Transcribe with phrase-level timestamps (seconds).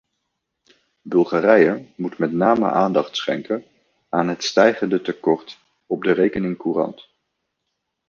[1.01, 3.63] Bulgarije moet met name aandacht schenken
[4.09, 7.09] aan het stijgende tekort op de rekening-courant.